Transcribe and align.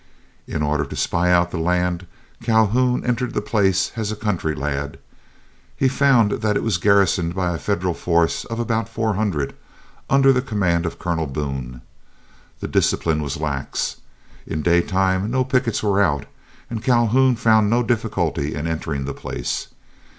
In 0.47 0.63
order 0.63 0.83
to 0.83 0.95
spy 0.95 1.31
out 1.31 1.51
the 1.51 1.59
land, 1.59 2.07
Calhoun 2.41 3.05
entered 3.05 3.35
the 3.35 3.39
place 3.39 3.91
as 3.95 4.11
a 4.11 4.15
country 4.15 4.55
lad. 4.55 4.97
He 5.77 5.87
found 5.87 6.41
that 6.41 6.55
it 6.57 6.63
was 6.63 6.79
garrisoned 6.79 7.35
by 7.35 7.53
a 7.53 7.59
Federal 7.59 7.93
force 7.93 8.43
of 8.45 8.59
about 8.59 8.89
four 8.89 9.13
hundred, 9.13 9.53
under 10.09 10.33
the 10.33 10.41
command 10.41 10.87
of 10.87 10.97
Colonel 10.97 11.27
Boone. 11.27 11.81
The 12.61 12.67
discipline 12.67 13.21
was 13.21 13.37
lax. 13.37 13.97
In 14.47 14.63
the 14.63 14.69
daytime 14.71 15.29
no 15.29 15.43
pickets 15.43 15.83
were 15.83 16.01
out, 16.01 16.25
and 16.67 16.83
Calhoun 16.83 17.35
found 17.35 17.69
no 17.69 17.83
difficulty 17.83 18.55
in 18.55 18.65
entering 18.65 19.05
the 19.05 19.13
place. 19.13 19.67